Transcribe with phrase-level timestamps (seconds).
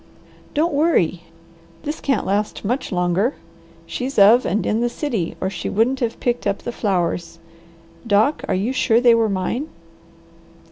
[0.55, 1.25] "Don't worry!
[1.83, 3.35] This can't last much longer.
[3.85, 7.37] She's of and in the city or she wouldn't have picked up the flowers.
[8.07, 9.67] Doc, are you sure they were mine?"